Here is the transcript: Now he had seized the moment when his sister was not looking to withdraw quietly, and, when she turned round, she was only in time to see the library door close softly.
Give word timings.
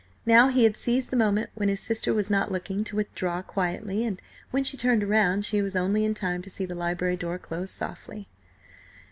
Now 0.25 0.47
he 0.47 0.63
had 0.63 0.75
seized 0.77 1.11
the 1.11 1.15
moment 1.15 1.51
when 1.53 1.69
his 1.69 1.79
sister 1.79 2.11
was 2.11 2.31
not 2.31 2.51
looking 2.51 2.83
to 2.85 2.95
withdraw 2.95 3.43
quietly, 3.43 4.03
and, 4.03 4.19
when 4.49 4.63
she 4.63 4.75
turned 4.75 5.03
round, 5.07 5.45
she 5.45 5.61
was 5.61 5.75
only 5.75 6.03
in 6.05 6.15
time 6.15 6.41
to 6.41 6.49
see 6.49 6.65
the 6.65 6.73
library 6.73 7.15
door 7.17 7.37
close 7.37 7.69
softly. 7.69 8.27